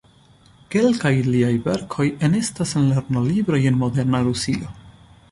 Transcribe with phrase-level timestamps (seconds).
[0.75, 4.73] Kelkaj liaj verkoj enestas en lernolibroj en moderna Rusio.